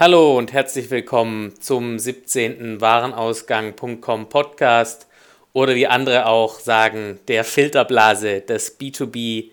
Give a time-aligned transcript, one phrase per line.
[0.00, 2.80] Hallo und herzlich willkommen zum 17.
[2.80, 5.06] Warenausgang.com Podcast
[5.52, 9.50] oder wie andere auch sagen, der Filterblase des B2B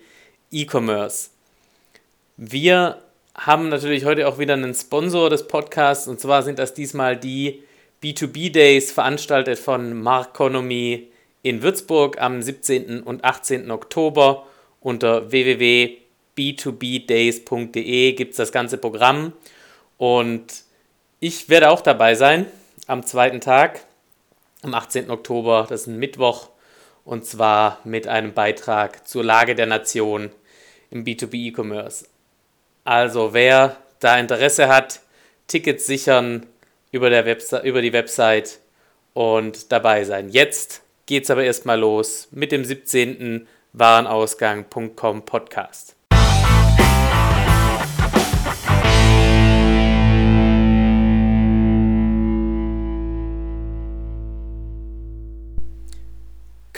[0.50, 1.28] E-Commerce.
[2.38, 3.02] Wir
[3.34, 7.62] haben natürlich heute auch wieder einen Sponsor des Podcasts und zwar sind das diesmal die
[8.02, 11.08] B2B Days veranstaltet von Marconomy
[11.42, 13.02] in Würzburg am 17.
[13.02, 13.70] und 18.
[13.70, 14.46] Oktober
[14.80, 19.34] unter www.b2bdays.de gibt es das ganze Programm
[19.98, 20.64] und
[21.20, 22.46] ich werde auch dabei sein
[22.86, 23.80] am zweiten Tag,
[24.62, 25.10] am 18.
[25.10, 26.48] Oktober, das ist ein Mittwoch,
[27.04, 30.30] und zwar mit einem Beitrag zur Lage der Nation
[30.90, 32.06] im B2B E-Commerce.
[32.84, 35.00] Also wer da Interesse hat,
[35.46, 36.46] Tickets sichern
[36.90, 38.60] über, der Webse über die Website
[39.14, 40.28] und dabei sein.
[40.28, 43.48] Jetzt geht es aber erstmal los mit dem 17.
[43.72, 45.97] Warenausgang.com Podcast.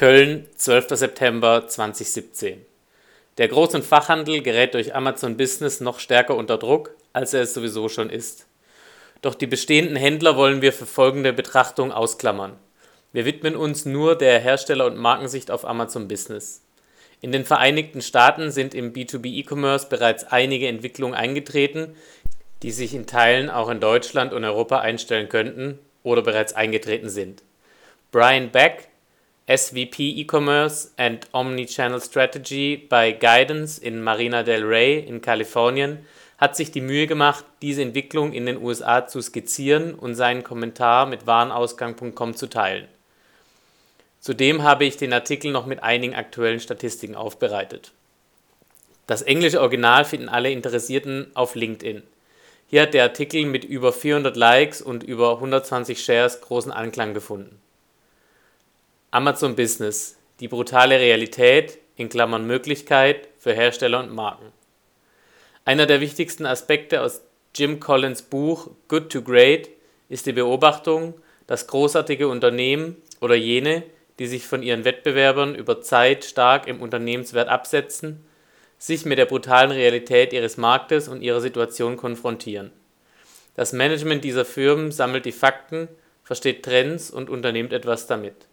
[0.00, 0.96] Köln, 12.
[0.96, 2.64] September 2017.
[3.36, 7.52] Der Groß- und Fachhandel gerät durch Amazon Business noch stärker unter Druck, als er es
[7.52, 8.46] sowieso schon ist.
[9.20, 12.56] Doch die bestehenden Händler wollen wir für folgende Betrachtung ausklammern.
[13.12, 16.62] Wir widmen uns nur der Hersteller- und Markensicht auf Amazon Business.
[17.20, 21.94] In den Vereinigten Staaten sind im B2B E-Commerce bereits einige Entwicklungen eingetreten,
[22.62, 27.42] die sich in Teilen auch in Deutschland und Europa einstellen könnten oder bereits eingetreten sind.
[28.10, 28.89] Brian Beck,
[29.50, 36.06] SVP E-Commerce and Omnichannel Strategy bei Guidance in Marina del Rey in Kalifornien
[36.38, 41.06] hat sich die Mühe gemacht, diese Entwicklung in den USA zu skizzieren und seinen Kommentar
[41.06, 42.86] mit Warenausgang.com zu teilen.
[44.20, 47.90] Zudem habe ich den Artikel noch mit einigen aktuellen Statistiken aufbereitet.
[49.08, 52.04] Das englische Original finden alle Interessierten auf LinkedIn.
[52.68, 57.60] Hier hat der Artikel mit über 400 Likes und über 120 Shares großen Anklang gefunden.
[59.12, 64.52] Amazon Business, die brutale Realität in Klammern Möglichkeit für Hersteller und Marken.
[65.64, 67.20] Einer der wichtigsten Aspekte aus
[67.52, 69.68] Jim Collins Buch Good to Great
[70.08, 71.14] ist die Beobachtung,
[71.48, 73.82] dass großartige Unternehmen oder jene,
[74.20, 78.24] die sich von ihren Wettbewerbern über Zeit stark im Unternehmenswert absetzen,
[78.78, 82.70] sich mit der brutalen Realität ihres Marktes und ihrer Situation konfrontieren.
[83.56, 85.88] Das Management dieser Firmen sammelt die Fakten,
[86.22, 88.46] versteht Trends und unternimmt etwas damit.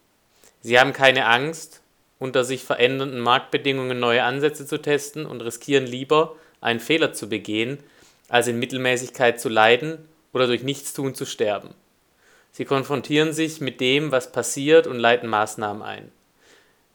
[0.61, 1.81] Sie haben keine Angst,
[2.19, 7.79] unter sich verändernden Marktbedingungen neue Ansätze zu testen und riskieren lieber, einen Fehler zu begehen,
[8.27, 9.99] als in Mittelmäßigkeit zu leiden
[10.33, 11.69] oder durch Nichtstun zu sterben.
[12.51, 16.11] Sie konfrontieren sich mit dem, was passiert und leiten Maßnahmen ein.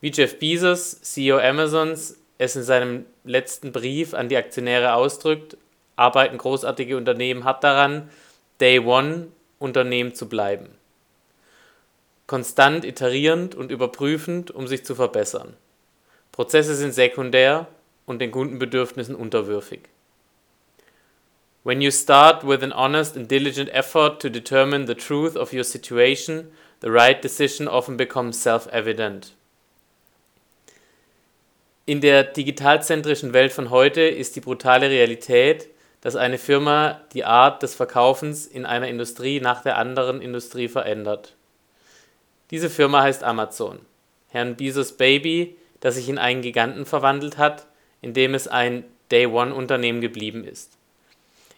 [0.00, 5.56] Wie Jeff Bezos, CEO Amazons, es in seinem letzten Brief an die Aktionäre ausdrückt,
[5.94, 8.10] arbeiten großartige Unternehmen hart daran,
[8.60, 9.28] Day One
[9.60, 10.81] Unternehmen zu bleiben
[12.32, 15.54] konstant iterierend und überprüfend, um sich zu verbessern.
[16.32, 17.66] Prozesse sind sekundär
[18.06, 19.80] und den Kundenbedürfnissen unterwürfig.
[21.62, 25.62] When you start with an honest and diligent effort to determine the truth of your
[25.62, 26.50] situation,
[26.80, 29.34] the right decision often becomes self-evident.
[31.84, 35.68] In der digitalzentrischen Welt von heute ist die brutale Realität,
[36.00, 41.36] dass eine Firma die Art des Verkaufens in einer Industrie nach der anderen Industrie verändert.
[42.52, 43.80] Diese Firma heißt Amazon.
[44.28, 47.66] Herrn Bezos Baby, das sich in einen Giganten verwandelt hat,
[48.02, 50.76] indem es ein Day-One-Unternehmen geblieben ist.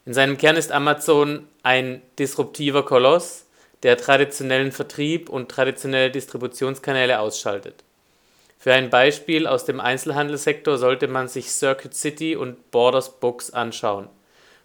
[0.06, 3.44] In seinem Kern ist Amazon ein disruptiver Koloss,
[3.82, 7.82] der traditionellen Vertrieb und traditionelle Distributionskanäle ausschaltet.
[8.56, 14.08] Für ein Beispiel aus dem Einzelhandelssektor sollte man sich Circuit City und Borders Books anschauen.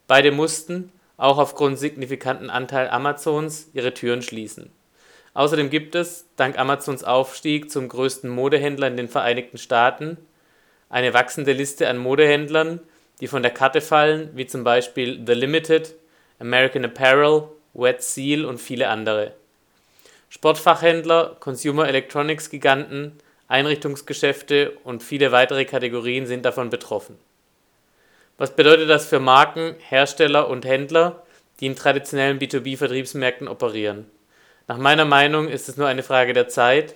[0.06, 4.72] Beide mussten, auch aufgrund signifikanten Anteil Amazons, ihre Türen schließen.
[5.34, 10.18] Außerdem gibt es, dank Amazons Aufstieg zum größten Modehändler in den Vereinigten Staaten,
[10.90, 12.80] eine wachsende Liste an Modehändlern,
[13.22, 15.96] die von der Karte fallen, wie zum Beispiel The Limited,
[16.40, 17.44] American Apparel,
[17.74, 19.34] Wet Seal und viele andere.
[20.30, 23.14] Sportfachhändler, Consumer Electronics Giganten,
[23.48, 27.18] Einrichtungsgeschäfte und viele weitere Kategorien sind davon betroffen.
[28.38, 31.24] Was bedeutet das für Marken, Hersteller und Händler,
[31.60, 34.06] die in traditionellen B2B-Vertriebsmärkten operieren?
[34.69, 36.94] Nach meiner Meinung ist es nur eine Frage der Zeit,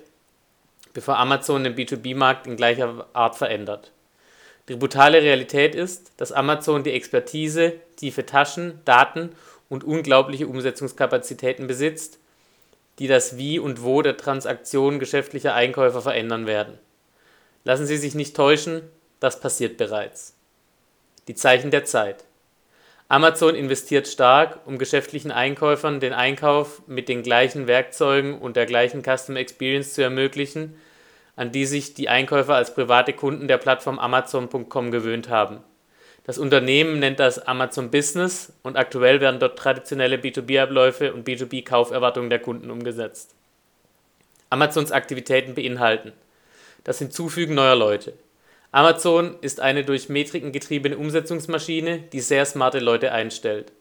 [0.94, 3.92] bevor Amazon den B2B-Markt in gleicher Art verändert.
[4.70, 9.32] Die brutale Realität ist, dass Amazon die Expertise, tiefe Taschen, Daten
[9.70, 12.20] und unglaubliche Umsetzungskapazitäten besitzt,
[13.00, 16.78] die das Wie und Wo der Transaktion geschäftlicher Einkäufer verändern werden.
[17.64, 18.84] Lassen Sie sich nicht täuschen,
[19.20, 20.36] das passiert bereits.
[21.28, 22.24] Die Zeichen der Zeit.
[23.08, 29.04] Amazon investiert stark, um geschäftlichen Einkäufern den Einkauf mit den gleichen Werkzeugen und der gleichen
[29.04, 30.76] Customer Experience zu ermöglichen,
[31.36, 35.60] an die sich die Einkäufer als private Kunden der Plattform Amazon.com gewöhnt haben.
[36.26, 42.40] Das Unternehmen nennt das Amazon Business und aktuell werden dort traditionelle B2B-Abläufe und B2B-Kauferwartungen der
[42.40, 43.36] Kunden umgesetzt.
[44.50, 46.14] Amazons Aktivitäten beinhalten
[46.84, 48.14] das Hinzufügen neuer Leute.
[48.74, 53.72] Amazon ist eine durch Metriken getriebene Umsetzungsmaschine, die sehr smarte Leute einstellt.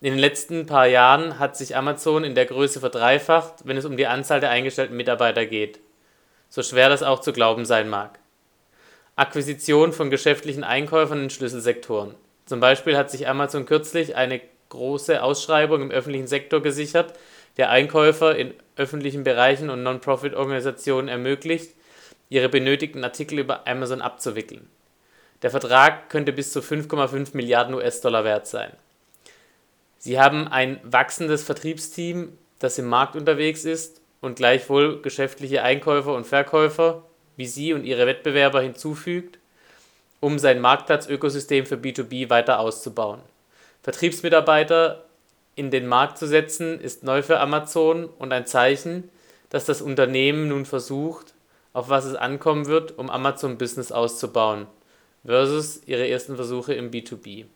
[0.00, 3.98] In den letzten paar Jahren hat sich Amazon in der Größe verdreifacht, wenn es um
[3.98, 5.80] die Anzahl der eingestellten Mitarbeiter geht.
[6.48, 8.20] So schwer das auch zu glauben sein mag.
[9.16, 12.14] Akquisition von geschäftlichen Einkäufern in Schlüsselsektoren.
[12.46, 14.40] Zum Beispiel hat sich Amazon kürzlich eine
[14.70, 17.12] große Ausschreibung im öffentlichen Sektor gesichert,
[17.58, 21.74] der Einkäufer in öffentlichen Bereichen und Non-Profit-Organisationen ermöglicht,
[22.28, 24.68] ihre benötigten Artikel über Amazon abzuwickeln.
[25.42, 28.72] Der Vertrag könnte bis zu 5,5 Milliarden US-Dollar wert sein.
[29.98, 36.26] Sie haben ein wachsendes Vertriebsteam, das im Markt unterwegs ist und gleichwohl geschäftliche Einkäufer und
[36.26, 37.04] Verkäufer
[37.38, 39.38] wie Sie und Ihre Wettbewerber hinzufügt,
[40.20, 43.20] um sein Marktplatzökosystem für B2B weiter auszubauen.
[43.84, 45.04] Vertriebsmitarbeiter
[45.54, 49.08] in den Markt zu setzen, ist neu für Amazon und ein Zeichen,
[49.50, 51.32] dass das Unternehmen nun versucht,
[51.72, 54.66] auf was es ankommen wird, um Amazon Business auszubauen,
[55.24, 57.46] versus ihre ersten Versuche im B2B.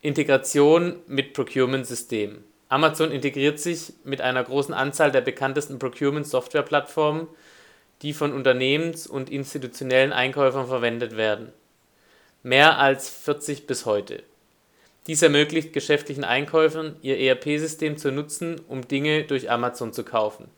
[0.00, 2.44] Integration mit Procurement-Systemen.
[2.68, 7.28] Amazon integriert sich mit einer großen Anzahl der bekanntesten Procurement-Software-Plattformen
[8.02, 11.52] die von Unternehmens und institutionellen Einkäufern verwendet werden.
[12.42, 14.24] Mehr als 40 bis heute.
[15.06, 20.48] Dies ermöglicht geschäftlichen Einkäufern, ihr ERP-System zu nutzen, um Dinge durch Amazon zu kaufen.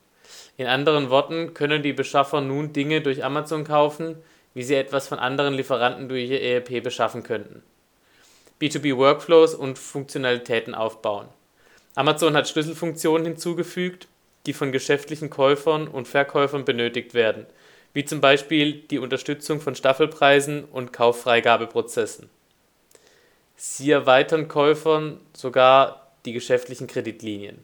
[0.57, 4.15] In anderen Worten können die Beschaffer nun Dinge durch Amazon kaufen,
[4.53, 7.61] wie sie etwas von anderen Lieferanten durch ihr ERP beschaffen könnten.
[8.61, 11.27] B2B-Workflows und Funktionalitäten aufbauen.
[11.93, 14.07] Amazon hat Schlüsselfunktionen hinzugefügt,
[14.45, 17.45] die von geschäftlichen Käufern und Verkäufern benötigt werden,
[17.93, 22.29] wie zum Beispiel die Unterstützung von Staffelpreisen und Kauffreigabeprozessen.
[23.57, 27.63] Sie erweitern Käufern sogar die geschäftlichen Kreditlinien.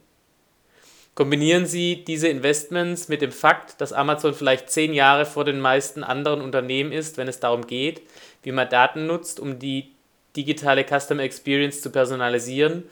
[1.14, 6.04] Kombinieren Sie diese Investments mit dem Fakt, dass Amazon vielleicht zehn Jahre vor den meisten
[6.04, 8.02] anderen Unternehmen ist, wenn es darum geht,
[8.44, 9.92] wie man Daten nutzt, um die
[10.38, 12.84] digitale Customer Experience zu personalisieren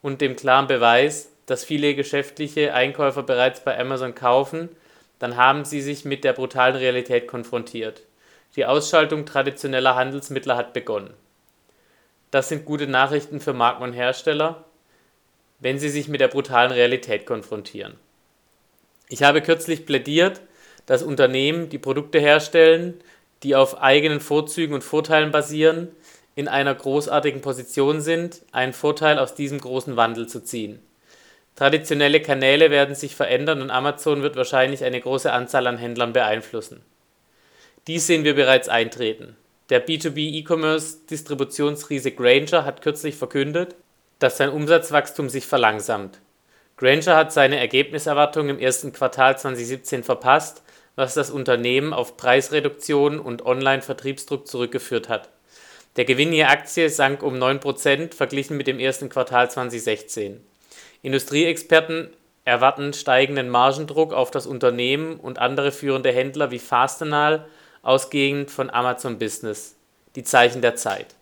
[0.00, 4.70] und dem klaren Beweis, dass viele geschäftliche Einkäufer bereits bei Amazon kaufen,
[5.18, 8.02] dann haben sie sich mit der brutalen Realität konfrontiert.
[8.56, 11.12] Die Ausschaltung traditioneller Handelsmittler hat begonnen.
[12.30, 14.64] Das sind gute Nachrichten für Marken und Hersteller,
[15.58, 17.94] wenn sie sich mit der brutalen Realität konfrontieren.
[19.08, 20.40] Ich habe kürzlich plädiert,
[20.86, 22.94] dass Unternehmen, die Produkte herstellen,
[23.42, 25.88] die auf eigenen Vorzügen und Vorteilen basieren,
[26.34, 30.80] in einer großartigen Position sind, einen Vorteil aus diesem großen Wandel zu ziehen.
[31.54, 36.82] Traditionelle Kanäle werden sich verändern und Amazon wird wahrscheinlich eine große Anzahl an Händlern beeinflussen.
[37.86, 39.36] Dies sehen wir bereits eintreten.
[39.70, 43.74] Der B2B E-Commerce Distributionsriese Granger hat kürzlich verkündet,
[44.18, 46.20] dass sein Umsatzwachstum sich verlangsamt.
[46.76, 50.62] Granger hat seine Ergebniserwartungen im ersten Quartal 2017 verpasst,
[50.94, 55.30] was das Unternehmen auf Preisreduktionen und Online-Vertriebsdruck zurückgeführt hat.
[55.96, 60.44] Der Gewinn je Aktie sank um 9% verglichen mit dem ersten Quartal 2016.
[61.02, 62.10] Industrieexperten
[62.44, 67.46] erwarten steigenden Margendruck auf das Unternehmen und andere führende Händler wie Fastenal,
[67.82, 69.76] ausgehend von Amazon Business.
[70.14, 71.15] Die Zeichen der Zeit.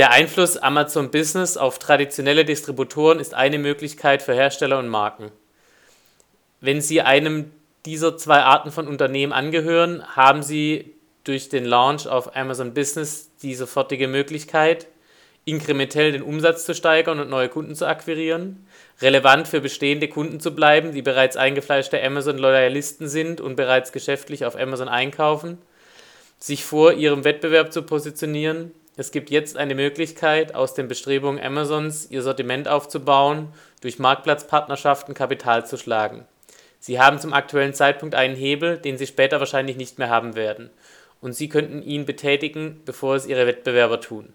[0.00, 5.30] Der Einfluss Amazon Business auf traditionelle Distributoren ist eine Möglichkeit für Hersteller und Marken.
[6.62, 7.50] Wenn Sie einem
[7.84, 13.54] dieser zwei Arten von Unternehmen angehören, haben Sie durch den Launch auf Amazon Business die
[13.54, 14.86] sofortige Möglichkeit,
[15.44, 18.66] inkrementell den Umsatz zu steigern und neue Kunden zu akquirieren,
[19.02, 24.56] relevant für bestehende Kunden zu bleiben, die bereits eingefleischte Amazon-Loyalisten sind und bereits geschäftlich auf
[24.56, 25.58] Amazon einkaufen,
[26.38, 28.72] sich vor ihrem Wettbewerb zu positionieren.
[29.00, 33.48] Es gibt jetzt eine Möglichkeit, aus den Bestrebungen Amazons ihr Sortiment aufzubauen,
[33.80, 36.26] durch Marktplatzpartnerschaften Kapital zu schlagen.
[36.80, 40.68] Sie haben zum aktuellen Zeitpunkt einen Hebel, den Sie später wahrscheinlich nicht mehr haben werden.
[41.22, 44.34] Und Sie könnten ihn betätigen, bevor es Ihre Wettbewerber tun.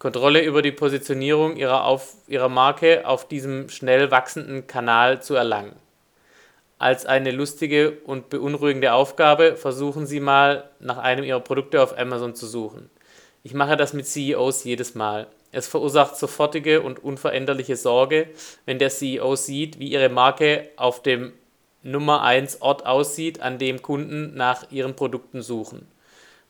[0.00, 5.76] Kontrolle über die Positionierung ihrer, auf, ihrer Marke auf diesem schnell wachsenden Kanal zu erlangen.
[6.80, 12.34] Als eine lustige und beunruhigende Aufgabe versuchen Sie mal nach einem Ihrer Produkte auf Amazon
[12.34, 12.90] zu suchen.
[13.44, 15.26] Ich mache das mit CEOs jedes Mal.
[15.50, 18.28] Es verursacht sofortige und unveränderliche Sorge,
[18.64, 21.32] wenn der CEO sieht, wie Ihre Marke auf dem
[21.82, 25.86] Nummer 1 Ort aussieht, an dem Kunden nach Ihren Produkten suchen.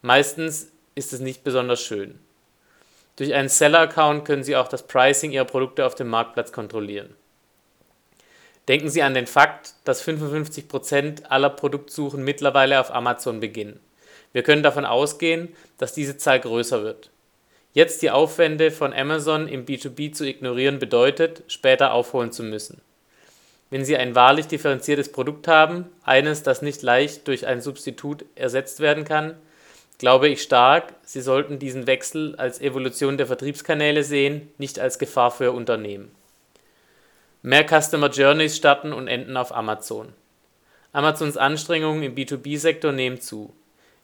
[0.03, 2.19] Meistens ist es nicht besonders schön.
[3.17, 7.15] Durch einen Seller-Account können Sie auch das Pricing Ihrer Produkte auf dem Marktplatz kontrollieren.
[8.69, 13.81] Denken Sie an den Fakt, dass 55% aller Produktsuchen mittlerweile auf Amazon beginnen.
[14.33, 17.11] Wir können davon ausgehen, dass diese Zahl größer wird.
[17.75, 22.83] Jetzt die Aufwände von Amazon im B2B zu ignorieren bedeutet, später aufholen zu müssen.
[23.71, 28.81] Wenn Sie ein wahrlich differenziertes Produkt haben, eines, das nicht leicht durch ein Substitut ersetzt
[28.81, 29.35] werden kann,
[29.97, 35.31] glaube ich stark, Sie sollten diesen Wechsel als Evolution der Vertriebskanäle sehen, nicht als Gefahr
[35.31, 36.15] für Ihr Unternehmen.
[37.41, 40.13] Mehr Customer Journeys starten und enden auf Amazon.
[40.93, 43.55] Amazons Anstrengungen im B2B-Sektor nehmen zu.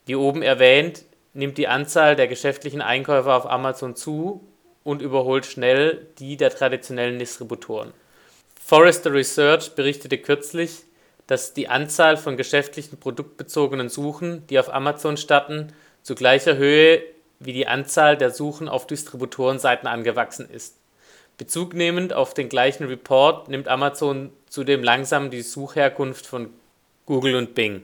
[0.09, 4.43] Wie oben erwähnt, nimmt die Anzahl der geschäftlichen Einkäufer auf Amazon zu
[4.83, 7.93] und überholt schnell die der traditionellen Distributoren.
[8.59, 10.85] Forrester Research berichtete kürzlich,
[11.27, 17.03] dass die Anzahl von geschäftlichen produktbezogenen Suchen, die auf Amazon starten, zu gleicher Höhe
[17.39, 20.79] wie die Anzahl der Suchen auf Distributorenseiten angewachsen ist.
[21.37, 26.49] Bezug nehmend auf den gleichen Report nimmt Amazon zudem langsam die Suchherkunft von
[27.05, 27.83] Google und Bing.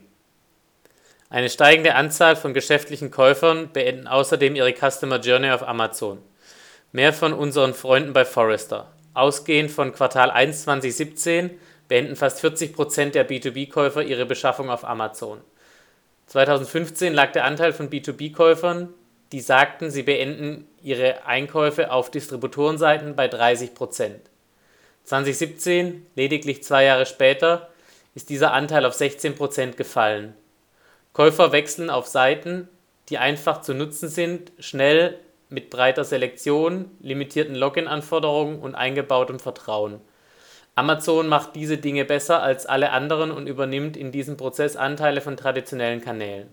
[1.31, 6.19] Eine steigende Anzahl von geschäftlichen Käufern beenden außerdem ihre Customer Journey auf Amazon.
[6.93, 8.93] Mehr von unseren Freunden bei Forrester.
[9.14, 11.50] Ausgehend von Quartal 1 2017
[11.88, 15.40] beenden fast 40% der B2B-Käufer ihre Beschaffung auf Amazon.
[16.26, 18.93] 2015 lag der Anteil von B2B-Käufern,
[19.33, 24.21] die sagten, sie beenden ihre Einkäufe auf Distributorenseiten bei 30 Prozent.
[25.04, 27.71] 2017, lediglich zwei Jahre später,
[28.14, 30.35] ist dieser Anteil auf 16 Prozent gefallen.
[31.14, 32.68] Käufer wechseln auf Seiten,
[33.09, 35.16] die einfach zu nutzen sind, schnell
[35.49, 40.00] mit breiter Selektion, limitierten Login-Anforderungen und eingebautem Vertrauen.
[40.75, 45.37] Amazon macht diese Dinge besser als alle anderen und übernimmt in diesem Prozess Anteile von
[45.37, 46.49] traditionellen Kanälen.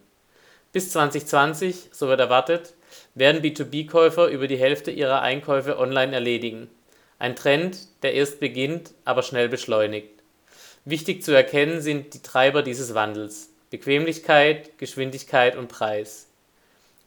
[0.71, 2.75] Bis 2020, so wird erwartet,
[3.15, 6.69] werden B2B-Käufer über die Hälfte ihrer Einkäufe online erledigen.
[7.17, 10.21] Ein Trend, der erst beginnt, aber schnell beschleunigt.
[10.85, 13.50] Wichtig zu erkennen sind die Treiber dieses Wandels.
[13.71, 16.27] Bequemlichkeit, Geschwindigkeit und Preis.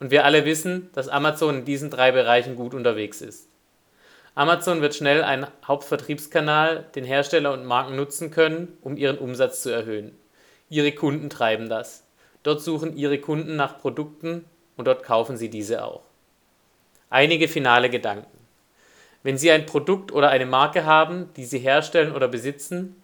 [0.01, 3.49] Und wir alle wissen, dass Amazon in diesen drei Bereichen gut unterwegs ist.
[4.35, 9.69] Amazon wird schnell ein Hauptvertriebskanal, den Hersteller und Marken nutzen können, um ihren Umsatz zu
[9.69, 10.17] erhöhen.
[10.71, 12.03] Ihre Kunden treiben das.
[12.43, 14.47] Dort suchen ihre Kunden nach Produkten
[14.79, 16.01] und dort kaufen sie diese auch.
[17.11, 18.39] Einige finale Gedanken.
[19.23, 23.03] Wenn Sie ein Produkt oder eine Marke haben, die Sie herstellen oder besitzen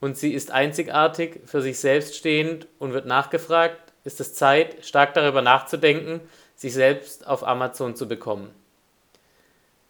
[0.00, 5.14] und sie ist einzigartig, für sich selbst stehend und wird nachgefragt, ist es Zeit, stark
[5.14, 6.20] darüber nachzudenken,
[6.54, 8.50] sich selbst auf Amazon zu bekommen.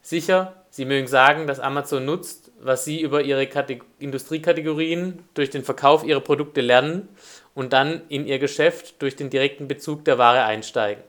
[0.03, 5.65] Sicher, Sie mögen sagen, dass Amazon nutzt, was Sie über Ihre Kate Industriekategorien durch den
[5.65, 7.09] Verkauf Ihrer Produkte lernen
[7.55, 11.03] und dann in Ihr Geschäft durch den direkten Bezug der Ware einsteigen.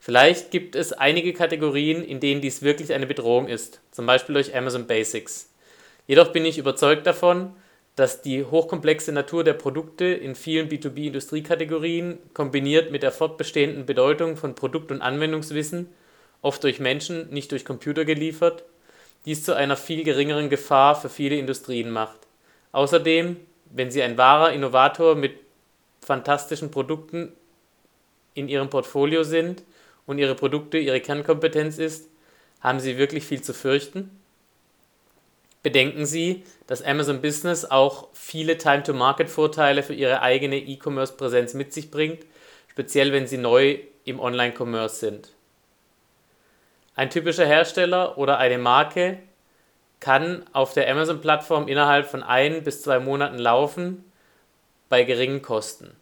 [0.00, 4.54] Vielleicht gibt es einige Kategorien, in denen dies wirklich eine Bedrohung ist, zum Beispiel durch
[4.54, 5.48] Amazon Basics.
[6.08, 7.54] Jedoch bin ich überzeugt davon,
[7.96, 14.54] dass die hochkomplexe Natur der Produkte in vielen B2B-Industriekategorien kombiniert mit der fortbestehenden Bedeutung von
[14.54, 15.88] Produkt- und Anwendungswissen,
[16.40, 18.64] oft durch Menschen, nicht durch Computer geliefert,
[19.26, 22.18] dies zu einer viel geringeren Gefahr für viele Industrien macht.
[22.72, 23.36] Außerdem,
[23.70, 25.34] wenn Sie ein wahrer Innovator mit
[26.00, 27.32] fantastischen Produkten
[28.34, 29.62] in Ihrem Portfolio sind,
[30.06, 32.08] und ihre Produkte ihre Kernkompetenz ist,
[32.60, 34.10] haben sie wirklich viel zu fürchten?
[35.62, 42.26] Bedenken Sie, dass Amazon Business auch viele Time-to-Market-Vorteile für Ihre eigene E-Commerce-Präsenz mit sich bringt,
[42.68, 45.28] speziell wenn Sie neu im Online-Commerce sind.
[46.96, 49.18] Ein typischer Hersteller oder eine Marke
[50.00, 54.04] kann auf der Amazon-Plattform innerhalb von ein bis zwei Monaten laufen
[54.88, 55.96] bei geringen Kosten.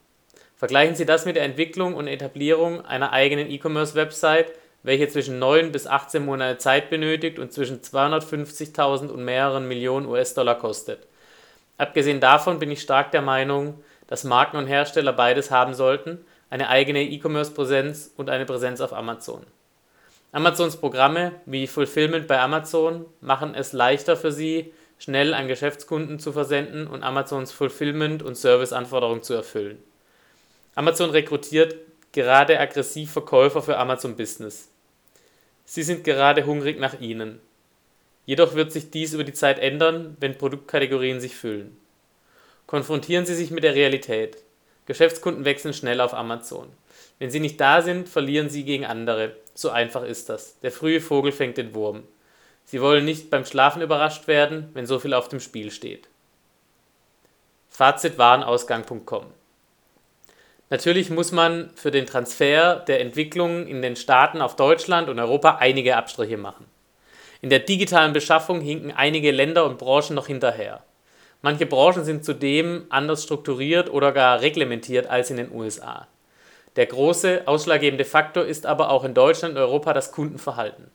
[0.57, 4.51] Vergleichen Sie das mit der Entwicklung und Etablierung einer eigenen E-Commerce-Website,
[4.83, 10.57] welche zwischen 9 bis 18 Monate Zeit benötigt und zwischen 250.000 und mehreren Millionen US-Dollar
[10.57, 11.07] kostet.
[11.77, 16.69] Abgesehen davon bin ich stark der Meinung, dass Marken und Hersteller beides haben sollten, eine
[16.69, 19.45] eigene E-Commerce-Präsenz und eine Präsenz auf Amazon.
[20.33, 26.31] Amazons Programme wie Fulfillment bei Amazon machen es leichter für Sie, schnell an Geschäftskunden zu
[26.31, 29.81] versenden und Amazons Fulfillment und Serviceanforderungen zu erfüllen.
[30.75, 31.75] Amazon rekrutiert
[32.11, 34.69] gerade aggressiv Verkäufer für Amazon Business.
[35.65, 37.39] Sie sind gerade hungrig nach ihnen.
[38.25, 41.77] Jedoch wird sich dies über die Zeit ändern, wenn Produktkategorien sich füllen.
[42.67, 44.37] Konfrontieren Sie sich mit der Realität.
[44.85, 46.67] Geschäftskunden wechseln schnell auf Amazon.
[47.19, 49.35] Wenn sie nicht da sind, verlieren sie gegen andere.
[49.53, 50.59] So einfach ist das.
[50.61, 52.03] Der frühe Vogel fängt den Wurm.
[52.65, 56.07] Sie wollen nicht beim Schlafen überrascht werden, wenn so viel auf dem Spiel steht.
[57.69, 59.40] Fazit Warenausgang.com
[60.71, 65.57] Natürlich muss man für den Transfer der Entwicklung in den Staaten auf Deutschland und Europa
[65.59, 66.65] einige Abstriche machen.
[67.41, 70.81] In der digitalen Beschaffung hinken einige Länder und Branchen noch hinterher.
[71.41, 76.07] Manche Branchen sind zudem anders strukturiert oder gar reglementiert als in den USA.
[76.77, 80.89] Der große ausschlaggebende Faktor ist aber auch in Deutschland und Europa das Kundenverhalten.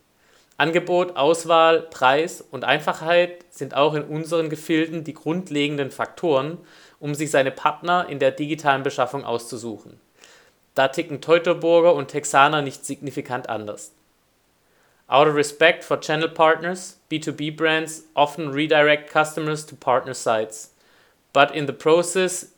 [0.57, 6.57] Angebot, Auswahl, Preis und Einfachheit sind auch in unseren Gefilden die grundlegenden Faktoren,
[7.07, 10.01] um sich seine Partner in der digitalen Beschaffung auszusuchen.
[10.75, 13.93] Da ticken Teutoburger und Texaner nicht signifikant anders.
[15.09, 20.73] Out of respect for channel partners, B2B brands often redirect customers to partner sites,
[21.33, 22.49] but in the process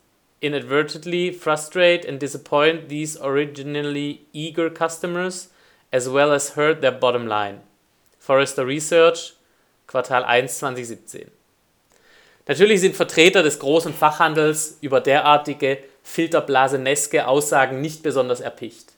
[0.41, 5.49] inadvertently frustrate and disappoint these originally eager customers
[5.93, 7.59] as well as hurt their bottom line.
[8.17, 9.33] Forrester Research,
[9.87, 11.38] Quartal 1 2017.
[12.49, 18.93] Natürlich sind Vertreter des großen Fachhandels über derartige filterblaseneske Aussagen nicht besonders erpicht.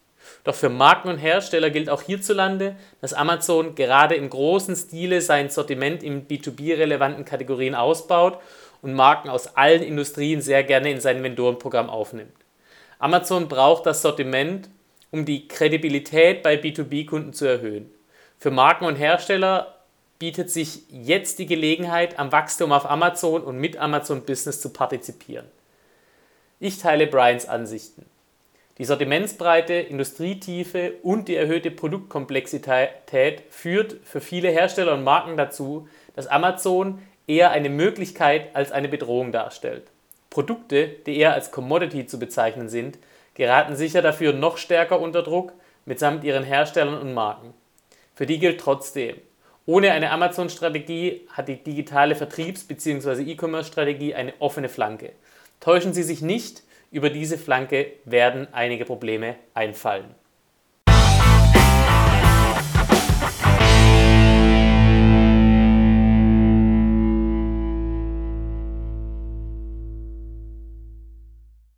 [0.46, 5.50] Doch für Marken und Hersteller gilt auch hierzulande, dass Amazon gerade im großen Stile sein
[5.50, 8.39] Sortiment in B2B-relevanten Kategorien ausbaut
[8.81, 12.31] und Marken aus allen Industrien sehr gerne in sein Vendorenprogramm aufnimmt.
[13.00, 14.70] Amazon braucht das Sortiment,
[15.12, 17.91] um die Kredibilität bei B2B-Kunden zu erhöhen.
[18.39, 19.81] Für Marken und Hersteller
[20.22, 25.48] bietet sich jetzt die Gelegenheit, am Wachstum auf Amazon und mit Amazon Business zu partizipieren.
[26.60, 28.06] Ich teile Brians Ansichten.
[28.78, 36.28] Die Sortimentsbreite, Industrietiefe und die erhöhte Produktkomplexität führt für viele Hersteller und Marken dazu, dass
[36.28, 39.88] Amazon eher eine Möglichkeit als eine Bedrohung darstellt.
[40.30, 43.00] Produkte, die eher als Commodity zu bezeichnen sind,
[43.34, 45.54] geraten sicher dafür noch stärker unter Druck
[45.86, 47.56] mitsamt ihren Herstellern und Marken.
[48.13, 49.16] Für die gilt trotzdem,
[49.65, 53.22] ohne eine Amazon-Strategie hat die digitale Vertriebs- bzw.
[53.24, 55.12] E-Commerce-Strategie eine offene Flanke.
[55.60, 60.16] Täuschen Sie sich nicht, über diese Flanke werden einige Probleme einfallen.